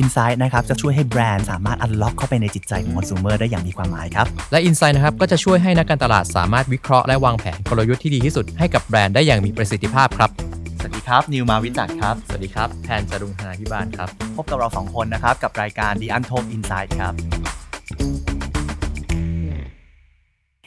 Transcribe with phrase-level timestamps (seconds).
[0.00, 10.30] Insight นะครับจะช่วยให้แบรนด์สามารถ unlock เข้าไปในจิตใจของคอน sumer ได้อย่างมีความหมายครับและ Insight นะครับก็จะช่วยให้นักการตลาดสามารถวิเคราะห์และวางแผนกลยุทธ์ที่ดีที่สุดให้กับแบรนด์ได้อย่างมีประสิทธิภาพครับ
[10.78, 17.12] สวัสดีครับนิวมาวิจักรครับ สวัสดีครับแทนจรุงธนาพิบาลครับ พบกับเราสองคนนะครับกับรายการ The Untold Insight ครับ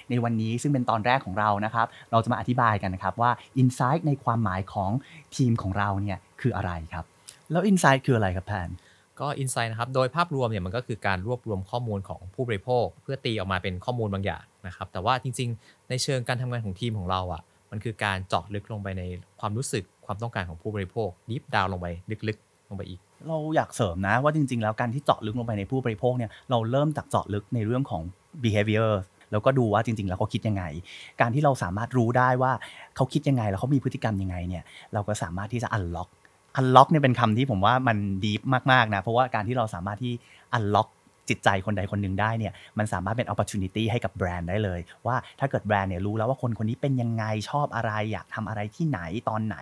[0.09, 4.91] ในวันนี้ซึ่งเป็นตอนแรกของเรานะครับ เราจะมาอธิบายกันนะครับว่า Insight ในความหมายของ
[5.35, 7.05] ทีมของเราเนี่ยคืออะไรครับ
[7.51, 8.69] แล้ว Insight คืออะไรครับแพน
[9.21, 17.41] ก็ Insight นะครับโดยภาพรวมเนี่ยมันก็คือการรวบรวมข้อมูลของผู้บริโภค เพื่อตีออกมาเป็นข้อมูลบางอย่างนะครับ แต่ว่าจริงๆ ในเชิงการทำงานของทีมของเราอะ่ะ
[17.71, 19.03] มันคือการเจาะลึกลงไปใน
[19.39, 21.87] ความรู้สึกความต้องการของผู้บริโภคดิฟดาวลงไป
[22.27, 28.01] ลึกๆ ลงไปอีก เราอยากเสริมนะว่าจริง ๆ แล้วการที่เจาะลึกลงไปในผู้บริโภคเนี่ยเราเริ่มจากเจาะลึกในเรื่องของ
[28.43, 28.91] behavior
[29.31, 30.63] แล้วก็ดูว่าจริง ๆ แล้วเขาคิดยังไง
[31.21, 32.51] การที่เราสามารถรู้ได้ว่า
[32.95, 34.63] เขาคิดยังไง แล้วเขามีพฤติกรรมยังไงเนี่ย
[34.93, 36.09] เราก็สามารถที่จะ unlock
[36.59, 38.31] unlock เนี่ยเป็นคำที่ผมว่ามันดี
[38.71, 40.13] มากๆนะ เพราะว่าการที่เราสามารถที่
[40.57, 40.89] unlock
[41.29, 48.99] จิตใจคนใดคนหนึ่งได้เนี่ยมันสามารถเป็น opportunity ให้กับแบรนด์ได้เลย ว่าถ้าเกิดแบรนด์เนี่ยรู้แล้วว่าคนคนนี้เป็นยังไงชอบอะไร อยากทำอะไรที่ไหน
[49.29, 49.57] ตอนไหน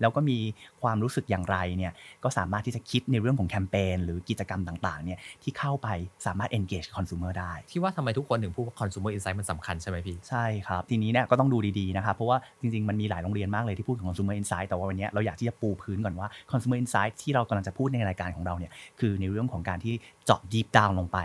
[0.00, 0.38] แล้วก็มี
[0.82, 1.92] ความรู้สึกอย่างไรเนี่ย
[2.24, 5.88] ก็สามารถที่จะคิดในเรื่องของแคมเปญหรือกิจกรรมต่างๆเนี่ยที่เข้าไป
[6.26, 17.12] สามารถ engage consumer ได้ ที่ว่าทำไมทุกคนถึงพูดว่า consumer insight มันสำคัญใช่ไหมพี่ ใช่ครับ ทีนี้เนี่ยก็ต้องดูดีๆนะครับเพราะว่าจริงๆ มันมีหลายโรงเรียนมากเลยที่พูดถึง consumer insight แต่ว่าวันนี้เราอยากที่จะปูพื้นก่อนว่า consumer insight
[17.22, 21.20] ที่เรากำลังจะพูดในรายการของเราเนี่ยคือในเรื่องของการที่เจาะ deep down ลงไป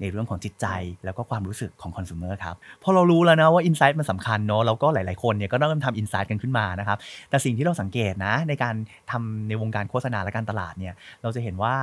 [0.00, 0.66] ในเรื่องของจิตใจ
[1.04, 6.98] แล้วก็ความรู้สึกของ consumer ครับพอเรารู้แล้วนะว่า insight มันสำคัญเนาะแล้วก็หลาย ๆ คนเนี่ยก็ต้องเริ่มทำ insight กันขึ้นมานะครับ
[7.30, 8.74] แต่สิ่งที่เราสังเกตนะ ในการ
[9.10, 11.74] ทำในวงการโฆษณาและการตลาดเนี่ยเราจะเห็นว่า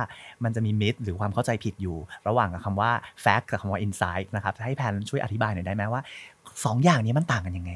[0.44, 1.96] มันจะมี myth หรือความเข้าใจผิดอยู่
[2.28, 2.90] ระหว่างกับคำว่า
[3.24, 6.02] fact กับคำว่า insight นะครับให้แพนช่วยอธิบายหน่อยได้ไหมว่า
[6.64, 7.72] สองอย่างนี้มันต่างกันยังไง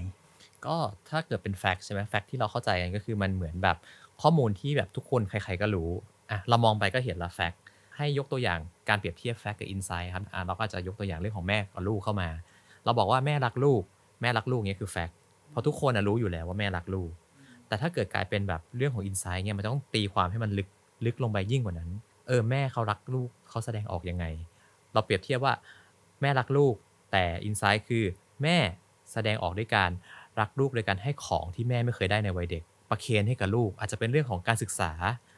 [0.66, 0.76] ก็
[1.08, 3.76] ถ้าเกิดเป็น fact ใช่ไหม fact ที่เราเข้าใจกันก็คือมันเหมือนแบบ
[4.22, 5.90] ข้อมูลที่แบบทุกคนใคร ๆ ก็รู้
[6.30, 7.60] อะเรามองไปก็เห็นละ fact
[7.98, 12.28] ให้ยกตัวอย่างการเปรียบเทียบ fact กับ insight ครับอะเราก็จะยกตัวอย่างเรื่องของแม่กับลูกเข้ามา
[12.84, 13.82] เราบอกว่าแม่รักลูก
[14.20, 15.16] แม่รักลูกเนี่ยคือ fact
[15.50, 17.10] เพราะทุกคนรู้อยู่แล้วว่าแม่รักลูก
[17.68, 20.68] แต่ถ้าเกิดกลายเป็นแบบเรื่องของอินไซด์เนี่ยมันต้องตีความให้มันลึก
[21.04, 21.90] ลึกลงไปยิ่งกว่านั้น
[22.26, 24.24] เออแม่เขารักลูกเขาแสดงออกยังไง
[24.92, 25.54] เราเปรียบเทียบว่า
[26.20, 26.74] แม่รักลูก
[27.12, 28.04] แต่อินไซด์คือ
[28.42, 28.56] แม่
[29.12, 29.90] แสดงออกด้วยการ
[30.40, 34.92] รักลูกโดยการให้ของที่แม่ไม่เคยได้ในวัยเด็ก ประเคนให้กับลูก อาจจะเป็นเรื่องของการศึกษา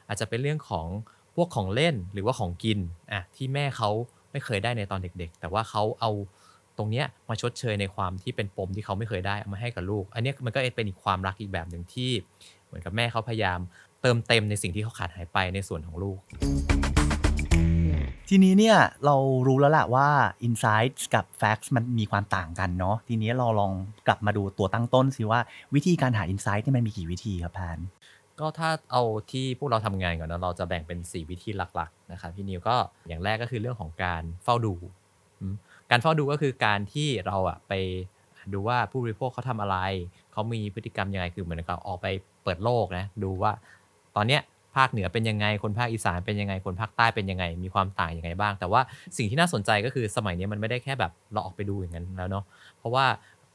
[0.08, 0.86] อาจจะเป็นเรื่องของ
[1.34, 2.78] พวกของเล่นหรือว่าของกิน
[3.12, 3.90] อะที่แม่เขา
[4.32, 6.10] ไม่เคยได้ในตอนเด็ก ๆ แต่ว่าเขาเอา
[6.78, 12.10] ตรงเนี้ยมาชดเชยในความที่เป็นปมที่เขาไม่เคยได้เอามาให้กับลูก อันนี้มันก็เป็นอีกความรักอีกแบบหนึ่งที่
[12.66, 13.58] เหมือนกับแม่เขาพยายาม
[14.02, 16.18] เติมเต็มในสิ่งที่เขาขาดหายไปในส่วนของลูก
[18.28, 19.16] ทีนี้เนี่ยเรา
[19.46, 20.08] รู้แล้วแหละว่า
[20.46, 23.72] insights กับ facts มันมีความต่างกันเนาะทีนี้เราลอง
[24.06, 25.40] กลับมาดูตัวตั้งต้นสิว่า
[25.74, 27.78] วิธีการหา insight ที่มันมีกี่วิธีครับแพน
[28.40, 29.02] ก็ถ้าเอา
[29.32, 32.76] ที่พวกเราทำงานก่อนนะเราจะแบ่งเป็น 4 วิธีหลักๆนะครับพี่นิวก็
[33.08, 34.74] อย่างแรกก็คือเรื่องของการเฝ้าดู
[35.90, 37.72] การเฝ้าดูก็คือการที่เราอะไป
[38.52, 39.76] ดูว่าผู้บริโภคเขาทำอะไร
[40.32, 42.06] เขามีพฤติกรรมยังไงคือเหมือนกับออกไป
[42.44, 43.52] เปิดโลกนะดูว่า
[44.16, 44.40] ตอนเนี้ย
[44.76, 48.80] ภาคเหนือเป็นยังไง คนภาคอีสานเป็นยังไง คนภาคใต้เป็นยังไง มีความต่างยังไงบ้าง แต่ว่า
[49.16, 52.44] สิ่งที่น่าสนใจก็คือสมัยนี้มันไม่ได้แค่แบบเราออกไปดูอย่างนั้นแล้วเนาะ
[52.78, 53.04] เพราะว่า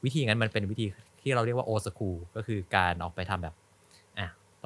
[0.04, 0.86] วิธีนั้นมันเป็นวิธี
[1.22, 3.54] ที่เราเรียกว่า old school ก็คือการออกไปทำแบบ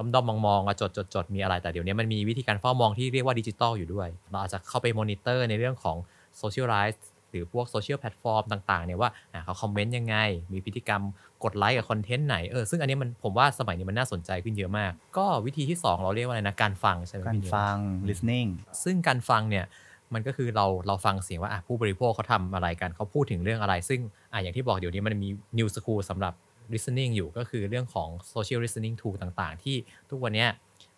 [0.01, 5.97] ด้อมด้อมมองๆอะจดจดจดมีอะไรแต่เดี๋ยวนี้มันมีวิธีการเฝ้ามองที่เรียกว่าดิจิตอลอยู่ด้วย เราอาจจะเข้าไปมอนิเตอร์ในเรื่องของ
[6.37, 10.15] social life หรือพวก social platform ต่างๆเนี่ยว่าอะเขา comment ยังไง
[10.53, 11.01] มีพฤติกรรม
[11.43, 17.77] กดไลค์กับ content ไหนเออซึ่งอันนี้มันผมว่าสมัยนี้มันน่าสนใจขึ้นเยอะมาก ก็วิธีที่ 2 เราเรียกว่าอะไรนะ การฟังใช่ไหมการพี่นิวฟัง
[18.09, 18.49] listening
[18.83, 19.65] ซึ่งการฟังเนี่ย
[20.13, 23.99] มันก็คือเราเราฟังเสียงว่าอะผู้บริโภคเขาทำอะไรกันเขาพูดถึงเรื่องอะไร ซึ่ง
[24.33, 26.33] อะอย่างที่บอกเดี๋ยวนี้มันมี New School สำหรับ
[26.73, 29.75] listening อยู่ก็คือเรื่องของ social listening tool ต่างๆ ที่
[30.09, 30.45] ทุกวันนี้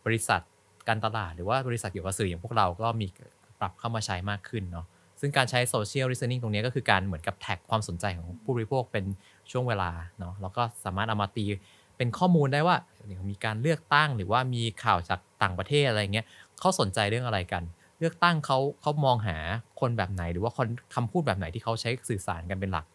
[0.05, 0.41] บริษัท
[0.87, 3.07] การตลาดหรือว่าบริษัทเกี่ยวกับสื่ออย่างพวกเราก็มี
[3.59, 4.85] ปรับเข้ามาใช้มากขึ้นเนาะ
[5.19, 9.05] ซึ่งการใช้ social listening ตรงนี้ก็คือการเหมือนกับแท็กความสนใจของผู้บริโภคเป็น
[9.51, 11.45] ช่วงเวลาเนาะแล้วก็สามารถเอามาตี
[11.97, 12.75] เป็นข้อมูลได้ว่า
[13.29, 16.25] มีการเลือกตั้งหรือว่ามีข่าวจากต่างประเทศอะไรเงี้ย
[16.59, 17.63] เขาสนใจเรื่องอะไรกัน
[17.99, 19.37] เลือกตั้งเขาเขามองหา
[19.79, 22.85] คนแบบไหน หรือว่าคนคำพูดแบบไหนที่เขาใช้สื่อสารกันเป็นหลัก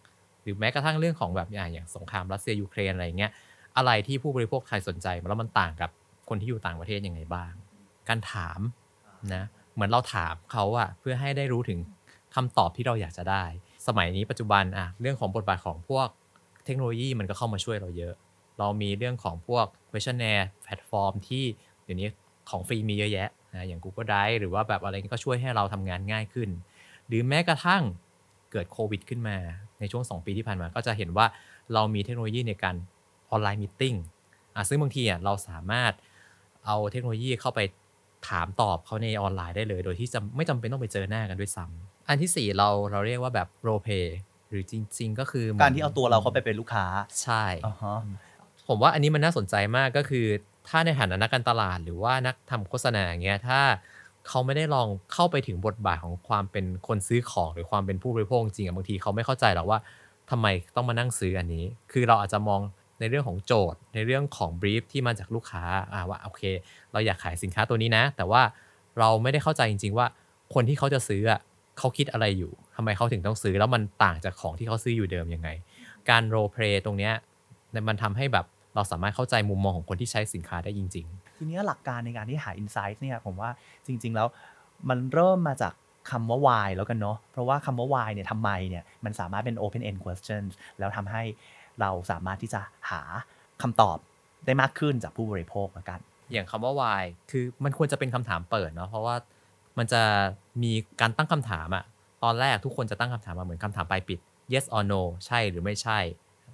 [0.43, 3.33] หรือแม้กระทั่งเรื่องของแบบอย่างอย่างสงครามรัสเซียยูเครนอะไรเงี้ย
[3.77, 5.91] อะไรที่ผู้บริโภคไทยสนใจแล้วมันต่างกับ
[6.29, 7.53] คนที่อยู่ต่างประเทศยังไงบ้าง
[8.09, 8.61] การถาม
[9.35, 9.45] นะ
[9.75, 11.79] เหมือนเราถามเขาอะเพื่อให้ได้รู้ถึง
[12.35, 13.45] คำตอบที่เราอยากจะได้
[13.87, 16.07] สมัยนี้ปัจจุบันอะเรื่องของบทบาทของพวก
[16.65, 18.15] เทคโนโลยีมันก็เข้ามาช่วยเราเยอะ
[18.59, 21.45] เรามีเรื่องของพวก questionnaire แพลตฟอร์มที่
[21.85, 22.09] เดี๋ยวนี้
[22.51, 26.49] ของฟรีมีเยอะแยะนะอย่าง Google Drive หรือว่าแบบอะไรนี้ก็ช่วยให้เราทำงานง่ายขึ้น
[27.07, 27.83] หรือแม้กระทั่ง
[28.53, 29.37] เกิดโควิดขึ้นมา
[29.81, 31.27] ในช่วง 2 ปีที่ผ่านมาก็จะเห็นว่า
[31.75, 32.77] เรามีเทคโนโลยีในการ
[33.31, 33.83] ออนไลน์มิ팅
[34.55, 35.93] อะซึ่งบางทีอะเราสามารถ
[36.67, 37.61] เอาเทคโนโลยีเข้าไป
[38.29, 44.07] ถามตอบเขาในออนไลน์ได้เลย โดยที่จะไม่จำเป็นต้องไปเจอหน้ากันด้วยซ้ำอันที่ 4 เราเราเรียกว่าแบบ role play
[44.49, 46.87] หรือจริง ๆ ก็คือหมืนการที่เอาตัวเราเข้าไปเป็นลูกค้า
[47.23, 47.99] ใช่อ่าฮะ
[48.69, 50.27] ผมว่าอันนี้มันน่าสนใจมากก็คือ
[50.69, 53.61] ถ้าในฐานะนักการตลาดหรือว่านักทำโฆษณาอย่างเงี้ยถ้า
[54.29, 59.79] เขาไม่ได้ลองเข้าไปถึงบทบาทของความเป็นคนซื้อของหรือความเป็นผู้บริโภคจริงอะบางทีเขาไม่เข้าใจหรอกว่า
[60.31, 62.61] ทำไมต้องมานั่งซื้ออันนี้ คือเราอาจจะมอง
[63.01, 65.63] ในเรื่องของโจทย์ ในเรื่องของบรีฟที่มาจากลูกค้า
[66.11, 66.43] ว่าโอเค
[66.93, 68.43] เราอยากขายสินค้าตัวนี้นะ แต่ว่า
[68.99, 70.07] เราไม่ได้เข้าใจจริง ๆ ว่า
[70.55, 71.41] คนที่เขาจะซื้ออะ
[71.79, 75.49] เขาคิดอะไรอยู่ทำไมเขาถึงต้องซื้อแล้วมันต่างจากของที่เขาซื้ออยู่เดิมยังไง
[76.11, 77.15] การโรเพลย์ตรงเนี้ย
[77.89, 83.51] มันทำให้แบบเราสามารถเข้าใจมุมมองของคนที่ใช้สินค้าได้จริง ๆ ทีนี้หลักการในการที่หา insight เนี่ยผมว่า
[83.87, 84.29] จริง ๆ แล้ว
[84.89, 85.75] มันเริ่มมาจาก
[86.11, 91.23] คำว่า why แล้วกันเนาะเพราะว่าคำว่า why เนี่ยทำไมเนี่ยมันสามารถเป็น open end questions แล้วทำให้
[91.81, 93.03] เราสามารถที่จะหา
[93.63, 93.99] คำตอบ
[94.47, 96.01] ได้มากขึ้นจากผู้บริโภคแล้วกัน
[96.33, 99.15] อย่างคำว่า why คือมันควรจะเป็นคำถามเปิดเนาะเพราะว่า
[99.79, 100.03] มันจะ
[100.63, 101.85] มีการตั้งคำถามอะ
[102.25, 104.19] ตอนแรกทุกคนจะตั้งคำถามมาเหมือนคำถามปลายปิด
[104.53, 105.99] yes or no ใช่หรือไม่ใช่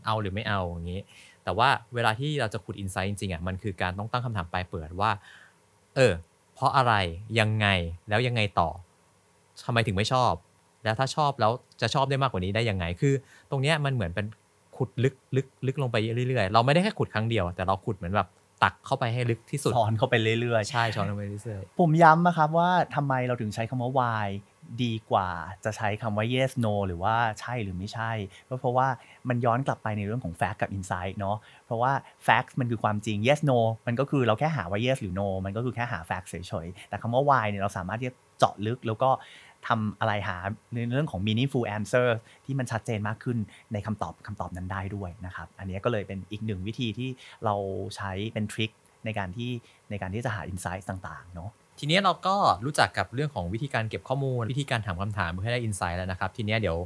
[0.06, 1.00] เอาหรือไม่เอาอย่างนี้
[1.44, 5.11] แต่ว่าเวลาที่เราจะขุด insight จริงๆอะมันคือการต้องตั้งคำถามปลายเปิดว่า
[5.96, 6.12] เออ
[6.55, 6.94] เพราะอะไร
[7.41, 7.67] ยังไง
[8.08, 8.69] แล้วยังไงต่อ
[9.67, 10.32] ทำไมถึงไม่ชอบ
[10.85, 13.14] แล้วถ้าชอบแล้วจะชอบได้มากกว่านี้ได้ยังไง คือ
[13.50, 14.26] ตรงเนี้ยมันเหมือนเป็น
[14.76, 15.96] ขุดลึกลึกลึกลงไป
[16.29, 18.29] เรื่อยๆ เราไม่ได้แค่ขุดครั้งเดียว แต่เราขุดเหมือนแบบ
[18.62, 24.26] ตักเข้าไปให้ลึกที่สุดสอนเข้าไปเรื่อยใช่ช้อนลงไปเรื่อยๆ ผมย้ำนะครับว่าทำไมเราถึงใช้คำว่า why
[24.82, 25.28] ดีกว่า
[25.64, 28.12] จะใช้คำว่า yes no หรือว่าใช่หรือไม่ใช่
[28.49, 28.88] ก็เพราะว่า
[29.28, 31.93] มันย้อนกลับไปในเรื่องของ fact กับ insight เนาะเพราะว่า
[32.26, 36.34] fact มันคือความจริง yes no มันก็คือเราแค่หาว่า yes หรือ no มันก็คือแค่หา fact เฉ
[36.64, 39.11] ยๆ แต่คำว่า why เนี่ยเราสามารถที่จะเจาะลึกแล้วก็
[39.66, 40.37] ทำอะไรหา
[40.75, 42.08] ในเรื่องของ meaningful answer
[42.44, 43.38] ที่มันชัดเจนมากขึ้น
[43.72, 47.10] ในคำตอบคำตอบนั้นได้ด้วยนะครับ อันนี้ก็เลยเป็นอีกหนึ่งวิธีที่
[47.44, 47.55] เรา
[47.96, 48.70] ใช้เป็นทริค
[49.05, 49.50] ในการที่
[49.90, 52.34] ในการที่จะหา insight ต่างๆ เนาะ ทีนี้เราก็
[52.64, 56.76] รู้จักกับเรื่องของวิธีการเก็บข้อมูล วิธีการถามคำถามเพื่อให้ได้อินไซต์แล้วนะครับ ทีนี้เดี๋ยว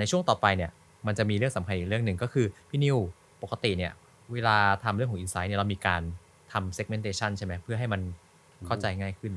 [0.00, 0.70] ในช่วงต่อไปเนี่ย
[1.06, 2.96] มันจะมีเรื่องสำคัญอีกเรื่องหนึ่งก็คือพี่นิว
[3.42, 3.92] ปกติเนี่ย
[4.32, 6.02] เวลาทำเรื่องของอินไซต์เนี่ยเรามีการ
[6.52, 8.00] ทำ segmentation ใช่ไหมเพื่อให้มัน
[8.66, 9.32] เข้าใจง่ายขึ้น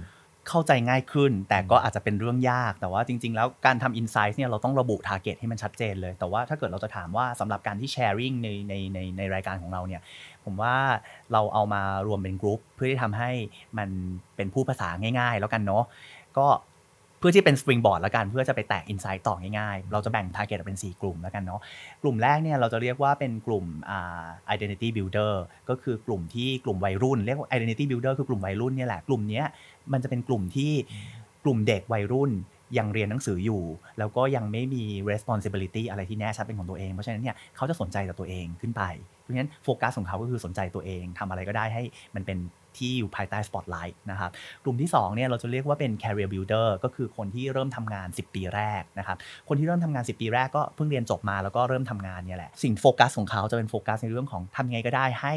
[0.50, 10.02] เข้าใจง่ายขึ้น แต่ก็อาจจะเป็นเรื่องยาก แต่ว่าจริง ๆ แล้วการทำ insight เนี่ยเราต้องระบุ target ให้มันชัดเจนเลย แต่ว่าถ้าเกิดเราจะถามว่าสำหรับการที่ sharing ในในในในรายการของเราเนี่ย
[10.46, 10.76] ผมว่า
[11.34, 13.32] เราเอามารวมเป็นกลุ่มเพื่อที่ทำให้
[13.78, 13.90] มัน
[14.36, 14.90] เป็นผู้ภาษา
[15.20, 15.84] ง่าย ๆ แล้วกันเนาะ
[16.38, 21.62] ก็เพื่อที่เป็น springboard แล้วกันเพื่อจะไปแตก insight ต่อง่ายๆ เราจะแบ่ง target ออกเป็น 4 กลุ่มแล้วกันเนาะ
[22.02, 24.26] กลุ่มแรกเนี่ยเราจะเรียกว่าเป็นกลุ่มอ่า
[24.56, 25.34] identity builder
[25.70, 29.44] ก็คือกลุ่มที่กลุ่มวัยรุ่น เรียกว่า identity builder คือกลุ่มวัยรุ่นเนี่ยแหละกลุ่มนี้
[29.94, 30.72] มันจะเป็นกลุ่มที่
[31.44, 32.32] กลุ่มเด็กวัยรุ่น
[32.78, 33.62] ยังเรียนหนังสืออยู่
[34.00, 38.84] แล้วก็ยังไม่มี responsibility อะไรที่แน่ชัดเป็นของตัวเอง เพราะฉะนั้นเนี่ยเขาจะสนใจแต่ตัวเองขึ้นไป
[39.22, 41.84] เพราะฉะนั้นโฟกัสของเขาก็คือสนใจตัวเองทำอะไรก็ได้ให้
[42.16, 42.38] มันเป็น
[42.78, 44.32] ที่อยู่ภายใต้ spotlight นะครับ
[44.64, 49.18] กลุ่มที่2เนี่ยเราจะเรียกว่าเป็น career builder ก็คือคนที่เริ่มทำงาน 10 ปีแรกนะครับ
[49.48, 55.36] คนที่เริ่มทำงาน 10 ปีแรกก็เพิ่งเรียนจบมาแล้วก็เริ่มทำงานเนี่ยแหละสิ่งโฟกัสของเขาจะเป็นโฟกัสในเรื่องของทำยังไงก็ได้ให้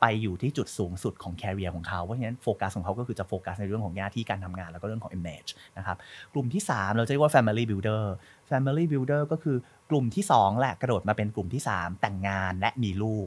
[0.00, 5.96] ไปอยู่ที่จุดสูงสุดของ career ของเขา เพราะฉะนั้นโฟกัสของเขาก็คือจะโฟกัสในเรื่องของหน้าที่การทำงานแล้วก็เรื่องของ image นะครับ
[6.32, 8.04] กลุ่มที่ 3 เราจะเรียกว่า family builder
[8.50, 9.56] family builder ก็คือ
[9.90, 13.26] กลุ่มที่ 2 แหละกระโดดมาเป็นกลุ่มที่ 3 แต่งงานและมีลูก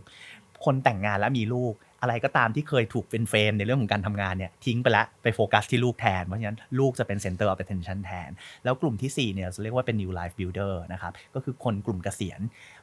[0.65, 8.29] คนแต่งงานและมีลูก อะไรก็ตามที่เคยถูกเป็นเฟรมในเรื่องของการทำงานเนี่ยทิ้งไปแล้วไปโฟกัสที่ลูกแทน เพราะฉะนั้นลูกจะเป็น center of attention แทน
[8.63, 12.39] แล้วกลุ่มทีสี่4เนี่ยจะเรียกว่าเป็น new life builder นะครับก็คือคนกลุ่มเกษียณ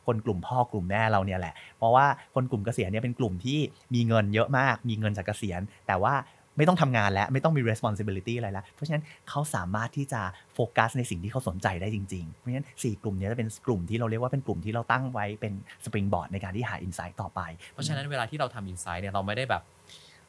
[0.07, 3.59] คนกลุ่มพ่อกลุ่มแม่เราเนี่ยแหละ เพราะว่าคนกลุ่มเกษียณเนี่ยเป็นกลุ่มที่
[3.95, 6.15] มีเงินเยอะมาก มีเงินจากเกษียณ แต่ว่า
[6.57, 10.21] ไม่ต้องทำงานแล้ว ไม่ต้องมี responsibility อะไรแล้วเพราะฉะนั้นเขาสามารถที่จะ
[10.55, 15.53] โฟกัสในสิ่งที่เขาสนใจได้จริงๆ เพราะฉะนั้น 4 กลุ่มเนี้จะเป็นกลุ่มที่เราเรียกว่าเป็นกลุ่มที่เราตั้งไว้เป็น
[15.85, 17.41] springboard ในการที่หา insight ต่อไป
[17.73, 19.63] เพราะฉะนั้นเวลาที่เราทำ insight เนี่ยเราไม่ได้แบบ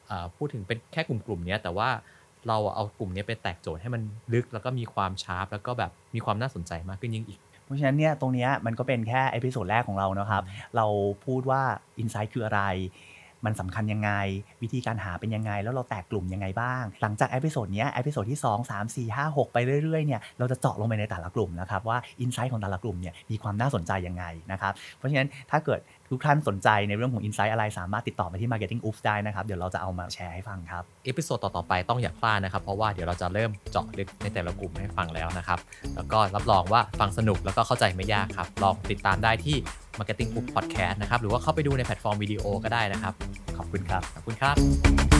[0.10, 1.89] อ่าพูดถึงเป็นแค่กลุ่มกลุ่มๆเนี้ยแต่ว่า
[2.48, 4.01] เราเอากลุ่มเนี้ยไปแตกโจทย์ให้มัน
[4.34, 10.44] ลึกแล้วก็มีความ sharp แล้วก็แบบมีความน่าสนใจมากขึ้นยิ่งอีกเพราะฉะนั้นเนี่ยตรงเนี้ยมันก็เป็นแค่ episode แรกของเรานะครับ
[10.75, 10.86] เรา
[11.25, 11.62] พูดว่า
[12.01, 12.62] Insight คืออะไร
[13.46, 14.12] มันสำคัญยังไง
[14.63, 27.24] วิธีการหาเป็นยังไง แล้วเราแตกกลุ่มยังไงบ้าง หลังจาก episode เนี้ย episode ที่ 2 3 4 5 6 ไปเรื่อยๆเนี่ยเราจะเจาะลงไปในแต่ละกลุ่มนะครับว่า insight ของแต่ละกลุ่มเนี่ยมีความน่าสนใจยังไงนะครับเพราะฉะนั้นถ้าเกิดทุกท่านสนใจในเรื่องของ
[27.27, 35.59] Insight อะไรสามารถติดต่อมาที่ Marketing Oops ได้นะครับ เดี๋ยวเราจะเอามาแชร์ให้ฟังครับ episode ต่อ ๆ ไปต้องอย่าพลาดนะครับ เพราะว่าเดี๋ยวเราจะเริ่มเจาะลึกในแต่ละกลุ่มให้ฟังแล้วนะครับ
[35.95, 39.55] แล้วก็รับรองว่าฟังสนุกแล้วก็เข้าใจไม่ยากครับ ลองติดตามได้ที่
[40.00, 43.13] Marketing Oops Podcast นะครับ หรือว่าเข้าไปดูในแพลตฟอร์มวิดีโอก็ได้นะครับ
[43.57, 45.14] ขอบคุณครับ ขอบคุณครับ